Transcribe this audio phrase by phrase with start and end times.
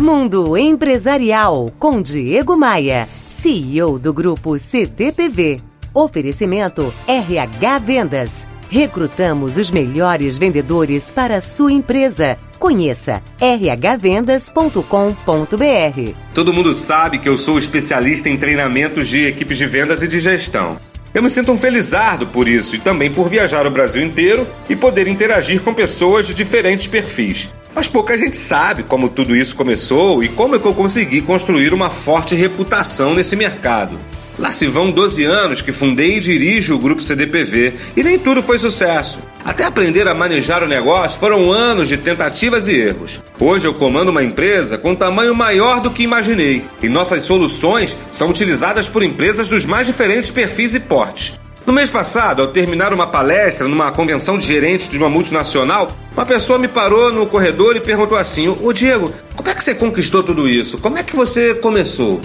[0.00, 5.62] Mundo Empresarial com Diego Maia, CEO do grupo CDPV.
[5.94, 8.46] Oferecimento RH Vendas.
[8.68, 12.36] Recrutamos os melhores vendedores para a sua empresa.
[12.58, 16.12] Conheça rhvendas.com.br.
[16.34, 20.20] Todo mundo sabe que eu sou especialista em treinamentos de equipes de vendas e de
[20.20, 20.76] gestão.
[21.14, 24.76] Eu me sinto um felizardo por isso e também por viajar o Brasil inteiro e
[24.76, 27.48] poder interagir com pessoas de diferentes perfis.
[27.76, 31.74] Mas pouca gente sabe como tudo isso começou e como é que eu consegui construir
[31.74, 33.98] uma forte reputação nesse mercado.
[34.38, 38.42] Lá se vão 12 anos que fundei e dirijo o grupo CDPV e nem tudo
[38.42, 39.18] foi sucesso.
[39.44, 43.20] Até aprender a manejar o negócio foram anos de tentativas e erros.
[43.38, 48.30] Hoje eu comando uma empresa com tamanho maior do que imaginei e nossas soluções são
[48.30, 51.34] utilizadas por empresas dos mais diferentes perfis e portes.
[51.66, 56.24] No mês passado, ao terminar uma palestra numa convenção de gerentes de uma multinacional, uma
[56.24, 60.22] pessoa me parou no corredor e perguntou assim: Ô Diego, como é que você conquistou
[60.22, 60.78] tudo isso?
[60.78, 62.20] Como é que você começou?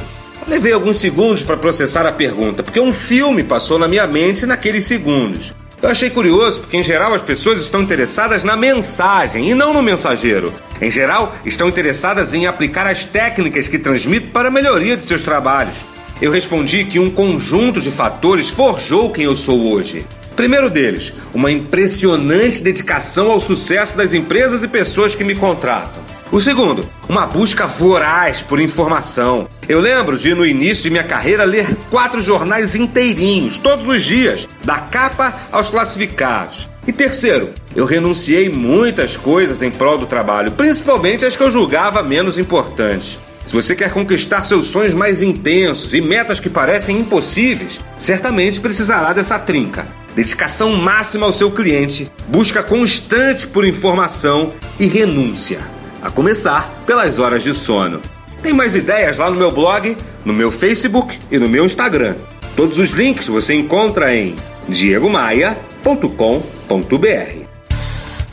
[0.47, 4.85] Levei alguns segundos para processar a pergunta, porque um filme passou na minha mente naqueles
[4.85, 5.55] segundos.
[5.81, 9.81] Eu achei curioso, porque em geral as pessoas estão interessadas na mensagem e não no
[9.81, 10.53] mensageiro.
[10.79, 15.23] Em geral, estão interessadas em aplicar as técnicas que transmito para a melhoria de seus
[15.23, 15.77] trabalhos.
[16.21, 20.05] Eu respondi que um conjunto de fatores forjou quem eu sou hoje.
[20.35, 26.03] Primeiro deles, uma impressionante dedicação ao sucesso das empresas e pessoas que me contratam.
[26.31, 29.49] O segundo, uma busca voraz por informação.
[29.67, 34.47] Eu lembro de, no início de minha carreira, ler quatro jornais inteirinhos, todos os dias,
[34.63, 36.69] da capa aos classificados.
[36.87, 42.03] E terceiro, eu renunciei muitas coisas em prol do trabalho, principalmente as que eu julgava
[42.03, 43.17] menos importantes.
[43.45, 49.13] Se você quer conquistar seus sonhos mais intensos e metas que parecem impossíveis, certamente precisará
[49.13, 49.87] dessa trinca.
[50.15, 55.59] Dedicação máxima ao seu cliente, busca constante por informação e renúncia
[56.01, 58.01] a começar pelas horas de sono.
[58.41, 59.95] Tem mais ideias lá no meu blog,
[60.25, 62.15] no meu Facebook e no meu Instagram.
[62.55, 64.35] Todos os links você encontra em
[64.67, 67.41] diegomaia.com.br.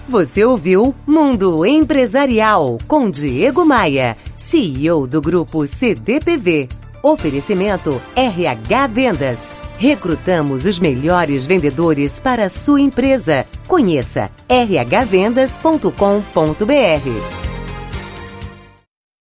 [0.09, 4.17] Você ouviu Mundo Empresarial com Diego Maia,
[4.49, 6.69] CEO do grupo CDPV.
[7.03, 9.55] Oferecimento RH Vendas.
[9.79, 13.45] Recrutamos os melhores vendedores para a sua empresa.
[13.67, 17.48] Conheça rhvendas.com.br.